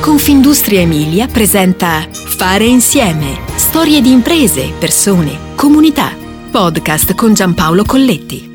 Confindustria 0.00 0.80
Emilia 0.80 1.26
presenta 1.26 2.08
Fare 2.10 2.64
insieme. 2.64 3.38
Storie 3.56 4.00
di 4.00 4.10
imprese, 4.10 4.72
persone, 4.78 5.54
comunità. 5.54 6.16
Podcast 6.50 7.14
con 7.14 7.34
Giampaolo 7.34 7.84
Colletti. 7.84 8.48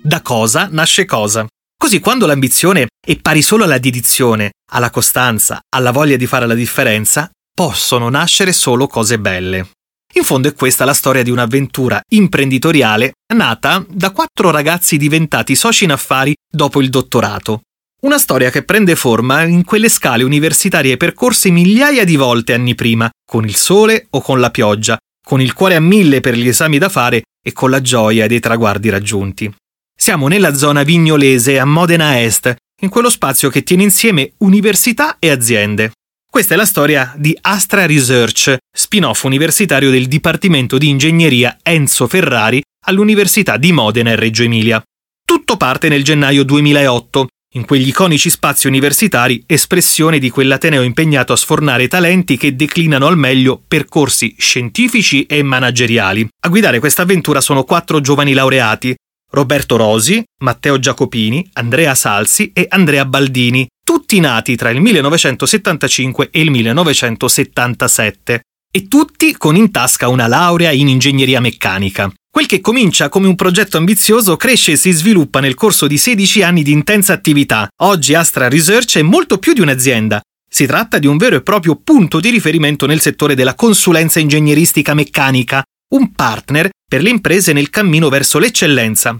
Da 0.00 0.22
cosa 0.22 0.68
nasce 0.70 1.04
cosa. 1.04 1.48
Così 1.76 1.98
quando 1.98 2.26
l'ambizione 2.26 2.86
è 3.04 3.16
pari 3.16 3.42
solo 3.42 3.64
alla 3.64 3.78
dedizione, 3.78 4.52
alla 4.70 4.90
costanza, 4.90 5.60
alla 5.68 5.90
voglia 5.90 6.14
di 6.14 6.26
fare 6.26 6.46
la 6.46 6.54
differenza, 6.54 7.28
possono 7.52 8.08
nascere 8.08 8.52
solo 8.52 8.86
cose 8.86 9.18
belle. 9.18 9.70
In 10.14 10.22
fondo 10.22 10.46
è 10.46 10.54
questa 10.54 10.84
la 10.84 10.94
storia 10.94 11.24
di 11.24 11.30
un'avventura 11.30 12.00
imprenditoriale 12.10 13.14
nata 13.34 13.84
da 13.88 14.12
quattro 14.12 14.52
ragazzi 14.52 14.96
diventati 14.96 15.56
soci 15.56 15.82
in 15.82 15.90
affari 15.90 16.36
dopo 16.48 16.80
il 16.80 16.88
dottorato. 16.88 17.62
Una 18.04 18.18
storia 18.18 18.50
che 18.50 18.64
prende 18.64 18.96
forma 18.96 19.44
in 19.44 19.64
quelle 19.64 19.88
scale 19.88 20.24
universitarie 20.24 20.96
percorse 20.96 21.50
migliaia 21.50 22.04
di 22.04 22.16
volte 22.16 22.52
anni 22.52 22.74
prima, 22.74 23.08
con 23.24 23.44
il 23.44 23.54
sole 23.54 24.08
o 24.10 24.20
con 24.20 24.40
la 24.40 24.50
pioggia, 24.50 24.96
con 25.24 25.40
il 25.40 25.52
cuore 25.52 25.76
a 25.76 25.80
mille 25.80 26.20
per 26.20 26.34
gli 26.34 26.48
esami 26.48 26.78
da 26.78 26.88
fare 26.88 27.22
e 27.40 27.52
con 27.52 27.70
la 27.70 27.80
gioia 27.80 28.26
dei 28.26 28.40
traguardi 28.40 28.88
raggiunti. 28.88 29.54
Siamo 29.96 30.26
nella 30.26 30.52
zona 30.54 30.82
vignolese 30.82 31.60
a 31.60 31.64
Modena 31.64 32.20
Est, 32.20 32.56
in 32.82 32.88
quello 32.88 33.08
spazio 33.08 33.50
che 33.50 33.62
tiene 33.62 33.84
insieme 33.84 34.32
università 34.38 35.18
e 35.20 35.30
aziende. 35.30 35.92
Questa 36.28 36.54
è 36.54 36.56
la 36.56 36.66
storia 36.66 37.14
di 37.16 37.38
Astra 37.40 37.86
Research, 37.86 38.56
spin-off 38.76 39.22
universitario 39.22 39.90
del 39.90 40.08
Dipartimento 40.08 40.76
di 40.76 40.88
Ingegneria 40.88 41.58
Enzo 41.62 42.08
Ferrari 42.08 42.60
all'Università 42.86 43.58
di 43.58 43.70
Modena 43.70 44.10
e 44.10 44.16
Reggio 44.16 44.42
Emilia. 44.42 44.82
Tutto 45.24 45.56
parte 45.56 45.88
nel 45.88 46.02
gennaio 46.02 46.42
2008, 46.42 47.28
in 47.54 47.64
quegli 47.64 47.88
iconici 47.88 48.30
spazi 48.30 48.66
universitari, 48.66 49.42
espressione 49.46 50.18
di 50.18 50.30
quell'Ateneo 50.30 50.82
impegnato 50.82 51.32
a 51.32 51.36
sfornare 51.36 51.88
talenti 51.88 52.36
che 52.36 52.56
declinano 52.56 53.06
al 53.06 53.18
meglio 53.18 53.62
percorsi 53.66 54.34
scientifici 54.38 55.26
e 55.26 55.42
manageriali. 55.42 56.26
A 56.44 56.48
guidare 56.48 56.78
questa 56.78 57.02
avventura 57.02 57.40
sono 57.40 57.64
quattro 57.64 58.00
giovani 58.00 58.32
laureati, 58.32 58.94
Roberto 59.32 59.76
Rosi, 59.76 60.22
Matteo 60.42 60.78
Giacopini, 60.78 61.48
Andrea 61.54 61.94
Salsi 61.94 62.52
e 62.52 62.66
Andrea 62.68 63.04
Baldini, 63.04 63.66
tutti 63.84 64.20
nati 64.20 64.56
tra 64.56 64.70
il 64.70 64.80
1975 64.80 66.28
e 66.30 66.40
il 66.40 66.50
1977, 66.50 68.40
e 68.70 68.88
tutti 68.88 69.36
con 69.36 69.56
in 69.56 69.70
tasca 69.70 70.08
una 70.08 70.26
laurea 70.26 70.70
in 70.70 70.88
ingegneria 70.88 71.40
meccanica. 71.40 72.12
Quel 72.34 72.46
che 72.46 72.62
comincia 72.62 73.10
come 73.10 73.26
un 73.26 73.34
progetto 73.34 73.76
ambizioso 73.76 74.38
cresce 74.38 74.72
e 74.72 74.76
si 74.76 74.90
sviluppa 74.90 75.38
nel 75.38 75.52
corso 75.52 75.86
di 75.86 75.98
16 75.98 76.42
anni 76.42 76.62
di 76.62 76.72
intensa 76.72 77.12
attività. 77.12 77.68
Oggi 77.82 78.14
Astra 78.14 78.48
Research 78.48 78.96
è 78.96 79.02
molto 79.02 79.36
più 79.36 79.52
di 79.52 79.60
un'azienda. 79.60 80.18
Si 80.50 80.64
tratta 80.64 80.98
di 80.98 81.06
un 81.06 81.18
vero 81.18 81.36
e 81.36 81.42
proprio 81.42 81.76
punto 81.76 82.20
di 82.20 82.30
riferimento 82.30 82.86
nel 82.86 83.02
settore 83.02 83.34
della 83.34 83.54
consulenza 83.54 84.18
ingegneristica 84.18 84.94
meccanica, 84.94 85.62
un 85.94 86.12
partner 86.12 86.70
per 86.88 87.02
le 87.02 87.10
imprese 87.10 87.52
nel 87.52 87.68
cammino 87.68 88.08
verso 88.08 88.38
l'eccellenza. 88.38 89.14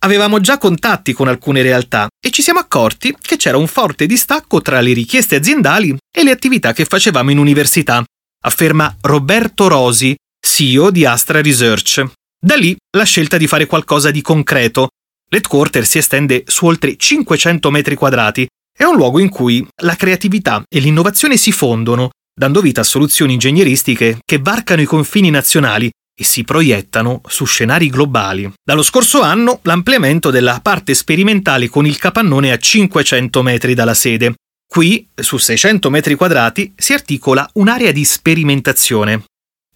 Avevamo 0.00 0.40
già 0.40 0.58
contatti 0.58 1.12
con 1.12 1.28
alcune 1.28 1.62
realtà 1.62 2.08
e 2.20 2.30
ci 2.30 2.42
siamo 2.42 2.58
accorti 2.58 3.14
che 3.20 3.36
c'era 3.36 3.58
un 3.58 3.68
forte 3.68 4.06
distacco 4.06 4.60
tra 4.60 4.80
le 4.80 4.92
richieste 4.92 5.36
aziendali 5.36 5.96
e 6.10 6.24
le 6.24 6.32
attività 6.32 6.72
che 6.72 6.84
facevamo 6.84 7.30
in 7.30 7.38
università, 7.38 8.04
afferma 8.42 8.92
Roberto 9.02 9.68
Rosi, 9.68 10.16
CEO 10.40 10.90
di 10.90 11.04
Astra 11.04 11.40
Research. 11.40 12.04
Da 12.38 12.54
lì 12.54 12.76
la 12.96 13.04
scelta 13.04 13.36
di 13.36 13.46
fare 13.46 13.66
qualcosa 13.66 14.10
di 14.10 14.22
concreto. 14.22 14.88
L'headquarter 15.30 15.84
si 15.84 15.98
estende 15.98 16.44
su 16.46 16.66
oltre 16.66 16.96
500 16.96 17.70
metri 17.70 17.94
quadrati. 17.94 18.46
È 18.72 18.84
un 18.84 18.94
luogo 18.94 19.18
in 19.18 19.28
cui 19.28 19.66
la 19.82 19.96
creatività 19.96 20.62
e 20.68 20.78
l'innovazione 20.78 21.36
si 21.36 21.50
fondono, 21.50 22.10
dando 22.38 22.60
vita 22.60 22.82
a 22.82 22.84
soluzioni 22.84 23.32
ingegneristiche 23.32 24.18
che 24.24 24.38
varcano 24.38 24.82
i 24.82 24.84
confini 24.84 25.30
nazionali 25.30 25.90
e 26.18 26.24
si 26.24 26.44
proiettano 26.44 27.20
su 27.26 27.44
scenari 27.44 27.88
globali. 27.88 28.50
Dallo 28.62 28.82
scorso 28.82 29.22
anno 29.22 29.60
l'ampliamento 29.62 30.30
della 30.30 30.60
parte 30.62 30.94
sperimentale 30.94 31.68
con 31.68 31.84
il 31.84 31.98
capannone 31.98 32.52
a 32.52 32.58
500 32.58 33.42
metri 33.42 33.74
dalla 33.74 33.94
sede. 33.94 34.34
Qui, 34.66 35.08
su 35.14 35.36
600 35.36 35.90
metri 35.90 36.14
quadrati, 36.14 36.72
si 36.76 36.92
articola 36.92 37.48
un'area 37.54 37.92
di 37.92 38.04
sperimentazione. 38.04 39.24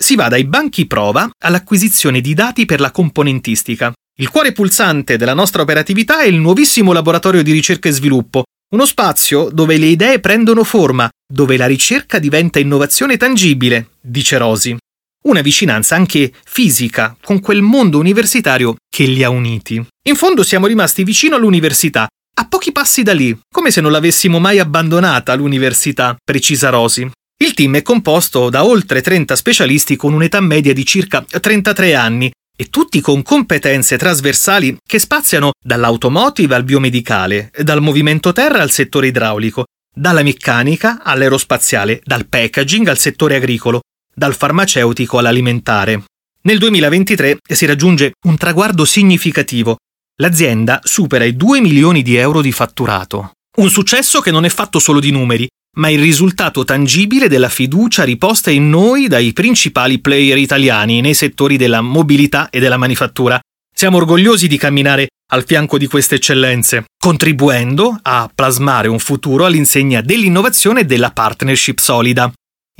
Si 0.03 0.15
va 0.15 0.29
dai 0.29 0.45
banchi 0.45 0.87
prova 0.87 1.29
all'acquisizione 1.45 2.21
di 2.21 2.33
dati 2.33 2.65
per 2.65 2.81
la 2.81 2.91
componentistica. 2.91 3.93
Il 4.19 4.31
cuore 4.31 4.53
pulsante 4.53 5.17
della 5.17 5.35
nostra 5.35 5.63
operatività 5.63 6.21
è 6.21 6.27
il 6.27 6.37
nuovissimo 6.37 6.93
laboratorio 6.93 7.43
di 7.43 7.53
ricerca 7.53 7.89
e 7.89 7.93
sviluppo, 7.93 8.45
uno 8.75 8.87
spazio 8.87 9.49
dove 9.53 9.77
le 9.77 9.87
idee 9.87 10.21
prendono 10.21 10.65
forma, 10.65 11.09
dove 11.31 11.57
la 11.57 11.67
ricerca 11.67 12.19
diventa 12.19 12.59
innovazione 12.59 13.17
tangibile, 13.17 13.91
dice 14.01 14.39
Rosi 14.39 14.77
una 15.23 15.43
vicinanza 15.43 15.97
anche 15.97 16.33
fisica 16.45 17.15
con 17.23 17.41
quel 17.41 17.61
mondo 17.61 17.99
universitario 17.99 18.77
che 18.89 19.05
li 19.05 19.23
ha 19.23 19.29
uniti. 19.29 19.85
In 20.09 20.17
fondo 20.17 20.43
siamo 20.43 20.67
rimasti 20.67 21.05
vicino 21.05 21.37
all'università, 21.37 22.07
a 22.39 22.47
pochi 22.49 22.73
passi 22.73 23.03
da 23.03 23.13
lì, 23.13 23.39
come 23.53 23.71
se 23.71 23.83
non 23.83 23.93
l'avessimo 23.93 24.39
mai 24.39 24.59
abbandonata 24.59 25.35
l'università, 25.35 26.17
precisa 26.23 26.71
Rosi. 26.71 27.09
Il 27.43 27.55
team 27.55 27.77
è 27.77 27.83
composto 27.83 28.51
da 28.51 28.67
oltre 28.67 29.01
30 29.01 29.35
specialisti 29.35 29.97
con 29.97 30.13
un'età 30.13 30.41
media 30.41 30.75
di 30.75 30.85
circa 30.85 31.23
33 31.23 31.95
anni 31.95 32.31
e 32.55 32.69
tutti 32.69 33.01
con 33.01 33.23
competenze 33.23 33.97
trasversali 33.97 34.77
che 34.87 34.99
spaziano 34.99 35.53
dall'automotive 35.59 36.55
al 36.55 36.65
biomedicale, 36.65 37.51
dal 37.63 37.81
movimento 37.81 38.33
terra 38.33 38.61
al 38.61 38.71
settore 38.71 39.07
idraulico, 39.07 39.65
dalla 39.91 40.23
meccanica 40.23 41.01
all'aerospaziale, 41.03 42.03
dal 42.05 42.27
packaging 42.27 42.87
al 42.89 42.99
settore 42.99 43.37
agricolo, 43.37 43.81
dal 44.15 44.35
farmaceutico 44.35 45.17
all'alimentare. 45.17 46.05
Nel 46.43 46.59
2023 46.59 47.39
si 47.51 47.65
raggiunge 47.65 48.13
un 48.27 48.37
traguardo 48.37 48.85
significativo. 48.85 49.79
L'azienda 50.21 50.81
supera 50.83 51.25
i 51.25 51.35
2 51.35 51.63
milioni 51.63 52.03
di 52.03 52.17
euro 52.17 52.43
di 52.43 52.53
fatturato. 52.53 53.33
Un 53.57 53.71
successo 53.71 54.21
che 54.21 54.31
non 54.31 54.45
è 54.45 54.51
fatto 54.51 54.79
solo 54.79 55.01
di 55.01 55.11
numeri, 55.11 55.49
ma 55.77 55.89
il 55.89 56.01
risultato 56.01 56.65
tangibile 56.65 57.29
della 57.29 57.49
fiducia 57.49 58.03
riposta 58.03 58.51
in 58.51 58.69
noi 58.69 59.07
dai 59.07 59.33
principali 59.33 60.01
player 60.01 60.37
italiani 60.39 61.01
nei 61.01 61.15
settori 61.15 61.57
della 61.57 61.81
mobilità 61.81 62.51
e 62.51 62.59
della 62.59 62.77
manifattura. 62.77 63.41
Siamo 63.73 63.99
orgogliosi 63.99 64.49
di 64.49 64.59
camminare 64.59 65.09
al 65.33 65.45
fianco 65.45 65.79
di 65.79 65.87
queste 65.87 66.17
eccellenze, 66.17 66.85
contribuendo 66.99 67.99
a 68.03 68.31
plasmare 68.35 68.89
un 68.89 68.99
futuro 68.99 69.45
all'insegna 69.47 70.01
dell'innovazione 70.01 70.81
e 70.81 70.85
della 70.85 71.13
partnership 71.13 71.79
solida. 71.79 72.31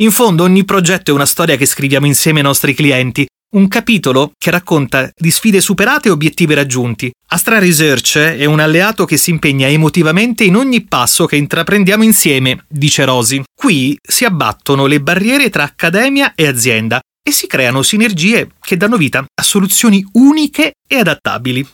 In 0.01 0.11
fondo 0.11 0.43
ogni 0.43 0.65
progetto 0.65 1.11
è 1.11 1.15
una 1.15 1.27
storia 1.27 1.57
che 1.57 1.67
scriviamo 1.67 2.07
insieme 2.07 2.41
ai 2.41 2.45
nostri 2.45 2.75
clienti, 2.75 3.27
un 3.55 3.69
capitolo 3.69 4.33
che 4.37 4.51
racconta 4.51 5.11
di 5.17 5.31
sfide 5.31 5.61
superate 5.61 6.09
e 6.09 6.11
obiettivi 6.11 6.55
raggiunti. 6.55 7.11
Astra 7.33 7.61
Research 7.61 8.19
è 8.19 8.45
un 8.45 8.59
alleato 8.59 9.05
che 9.05 9.17
si 9.17 9.31
impegna 9.31 9.69
emotivamente 9.69 10.43
in 10.43 10.57
ogni 10.57 10.81
passo 10.81 11.27
che 11.27 11.37
intraprendiamo 11.37 12.03
insieme, 12.03 12.65
dice 12.67 13.05
Rosi. 13.05 13.41
Qui 13.55 13.97
si 14.03 14.25
abbattono 14.25 14.87
le 14.87 15.01
barriere 15.01 15.49
tra 15.49 15.63
accademia 15.63 16.33
e 16.35 16.49
azienda 16.49 17.01
e 17.23 17.31
si 17.31 17.47
creano 17.47 17.83
sinergie 17.83 18.51
che 18.61 18.77
danno 18.77 18.97
vita 18.97 19.25
a 19.33 19.43
soluzioni 19.45 20.05
uniche 20.15 20.73
e 20.89 20.97
adattabili. 20.97 21.65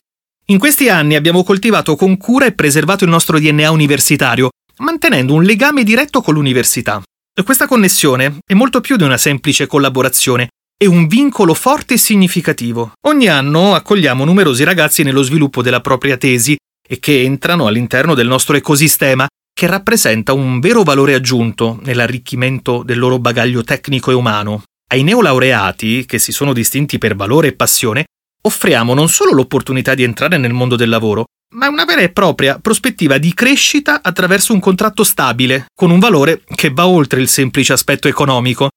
In 0.49 0.59
questi 0.59 0.91
anni 0.91 1.15
abbiamo 1.15 1.43
coltivato 1.43 1.97
con 1.97 2.19
cura 2.19 2.45
e 2.45 2.53
preservato 2.53 3.05
il 3.05 3.11
nostro 3.11 3.39
DNA 3.39 3.71
universitario, 3.71 4.51
mantenendo 4.81 5.33
un 5.33 5.43
legame 5.43 5.85
diretto 5.85 6.21
con 6.21 6.35
l'università. 6.35 7.01
Questa 7.43 7.67
connessione 7.67 8.41
è 8.47 8.53
molto 8.53 8.83
più 8.83 8.97
di 8.97 9.05
una 9.05 9.17
semplice 9.17 9.67
collaborazione, 9.67 10.49
è 10.79 10.85
un 10.85 11.07
vincolo 11.07 11.55
forte 11.55 11.95
e 11.95 11.97
significativo. 11.97 12.93
Ogni 13.07 13.29
anno 13.29 13.75
accogliamo 13.75 14.27
numerosi 14.27 14.63
ragazzi 14.63 15.03
nello 15.03 15.23
sviluppo 15.23 15.63
della 15.63 15.81
propria 15.81 16.19
tesi 16.19 16.55
e 16.87 16.99
che 16.99 17.23
entrano 17.23 17.67
all'interno 17.67 18.13
del 18.13 18.27
nostro 18.27 18.57
ecosistema 18.57 19.27
che 19.55 19.67
rappresenta 19.67 20.35
un 20.35 20.61
vero 20.61 20.83
valore 20.83 21.15
aggiunto 21.15 21.79
nell'arricchimento 21.83 22.83
del 22.83 22.99
loro 22.99 23.19
bagaglio 23.19 23.65
tecnico 23.65 24.11
e 24.11 24.15
umano. 24.15 24.65
Ai 24.89 25.03
neolaureati, 25.03 26.05
che 26.05 26.19
si 26.19 26.31
sono 26.31 26.53
distinti 26.53 26.99
per 26.99 27.17
valore 27.17 27.49
e 27.49 27.53
passione, 27.55 28.05
offriamo 28.43 28.93
non 28.93 29.09
solo 29.09 29.33
l'opportunità 29.33 29.95
di 29.95 30.03
entrare 30.03 30.37
nel 30.37 30.53
mondo 30.53 30.77
del 30.77 30.91
lavoro, 30.91 31.25
ma 31.55 31.71
una 31.71 31.87
vera 31.87 32.03
e 32.03 32.11
propria 32.11 32.59
prospettiva 32.59 33.17
di 33.17 33.33
crescita 33.33 34.03
attraverso 34.03 34.53
un 34.53 34.61
contratto 34.61 35.05
stabile, 35.05 35.69
con 35.75 35.91
un 35.91 36.01
valore 36.01 36.43
che 36.55 36.69
va 36.69 36.87
oltre 36.87 37.23
il 37.23 37.29
semplice 37.29 37.73
aspetto 37.73 38.09
economico. 38.09 38.69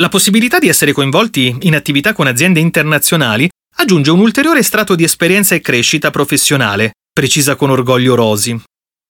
La 0.00 0.08
possibilità 0.08 0.58
di 0.58 0.68
essere 0.68 0.92
coinvolti 0.92 1.56
in 1.62 1.74
attività 1.74 2.12
con 2.12 2.26
aziende 2.26 2.60
internazionali 2.60 3.48
aggiunge 3.76 4.10
un 4.10 4.20
ulteriore 4.20 4.62
strato 4.62 4.94
di 4.94 5.04
esperienza 5.04 5.54
e 5.54 5.60
crescita 5.60 6.10
professionale, 6.10 6.92
precisa 7.12 7.56
con 7.56 7.70
orgoglio 7.70 8.14
Rosi. 8.14 8.60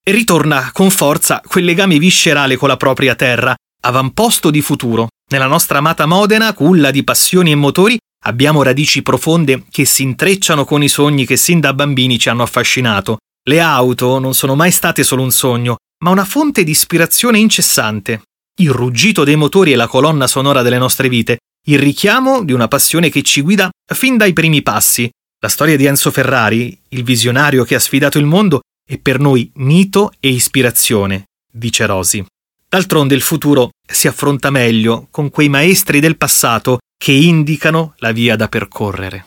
E 0.03 0.13
ritorna 0.13 0.71
con 0.73 0.91
forza 0.91 1.43
quel 1.47 1.65
legame 1.65 1.99
viscerale 1.99 2.57
con 2.57 2.69
la 2.69 2.77
propria 2.77 3.15
terra, 3.15 3.55
avamposto 3.83 4.51
di 4.51 4.63
futuro. 4.63 5.09
Nella 5.31 5.47
nostra 5.47 5.79
amata 5.79 6.07
Modena, 6.07 6.53
culla 6.55 6.91
di 6.91 7.05
passioni 7.05 7.51
e 7.51 7.55
motori, 7.55 7.99
Abbiamo 8.25 8.63
radici 8.63 9.03
profonde 9.03 9.65
che 9.71 9.85
si 9.85 10.03
intrecciano 10.03 10.65
con 10.65 10.83
i 10.83 10.89
sogni 10.89 11.25
che 11.25 11.37
sin 11.37 11.61
da 11.61 11.73
bambini 11.73 12.19
ci 12.19 12.29
hanno 12.29 12.43
affascinato. 12.43 13.19
Le 13.49 13.61
auto 13.61 14.19
non 14.19 14.35
sono 14.35 14.57
mai 14.57 14.73
state 14.73 15.05
solo 15.05 15.23
un 15.23 15.31
sogno, 15.31 15.77
ma 16.05 16.11
una 16.11 16.25
fonte 16.25 16.65
di 16.65 16.73
ispirazione 16.73 17.39
incessante. 17.39 18.23
Il 18.61 18.71
ruggito 18.71 19.23
dei 19.23 19.37
motori 19.37 19.71
è 19.71 19.77
la 19.77 19.87
colonna 19.87 20.27
sonora 20.27 20.63
delle 20.63 20.79
nostre 20.79 21.09
vite, 21.09 21.39
il 21.69 21.79
richiamo 21.79 22.43
di 22.43 22.53
una 22.53 22.67
passione 22.67 23.09
che 23.09 23.23
ci 23.23 23.41
guida 23.41 23.71
fin 23.95 24.17
dai 24.17 24.33
primi 24.33 24.63
passi. 24.63 25.09
La 25.41 25.49
storia 25.49 25.77
di 25.77 25.85
Enzo 25.85 26.11
Ferrari, 26.11 26.77
il 26.89 27.05
visionario 27.05 27.63
che 27.63 27.77
ha 27.77 27.79
sfidato 27.79 28.19
il 28.19 28.25
mondo, 28.25 28.63
è 28.85 28.99
per 28.99 29.21
noi 29.21 29.49
mito 29.57 30.11
e 30.19 30.31
ispirazione, 30.31 31.27
dice 31.49 31.87
Rosi. 31.87 32.25
D'altronde 32.69 33.15
il 33.15 33.23
futuro 33.23 33.71
si 33.89 34.09
affronta 34.09 34.51
meglio 34.51 35.07
con 35.13 35.31
quei 35.31 35.49
maestri 35.49 36.01
del 36.01 36.17
passato 36.17 36.79
che 36.99 37.13
indicano 37.13 37.95
la 37.99 38.11
via 38.11 38.35
da 38.35 38.49
percorrere. 38.49 39.27